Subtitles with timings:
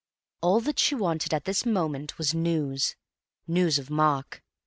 [0.41, 4.43] All that she wanted at this moment was news—news of Mark.